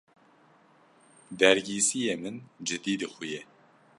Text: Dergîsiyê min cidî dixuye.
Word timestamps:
Dergîsiyê 1.39 2.15
min 2.21 2.35
cidî 2.67 2.93
dixuye. 3.01 3.41